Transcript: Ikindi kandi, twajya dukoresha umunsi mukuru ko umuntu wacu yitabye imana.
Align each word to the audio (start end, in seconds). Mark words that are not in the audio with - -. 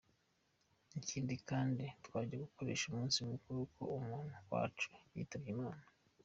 Ikindi 0.99 1.33
kandi, 1.49 1.83
twajya 2.05 2.35
dukoresha 2.43 2.83
umunsi 2.87 3.17
mukuru 3.29 3.59
ko 3.73 3.81
umuntu 3.97 4.35
wacu 4.51 4.89
yitabye 5.15 5.49
imana. 5.55 5.85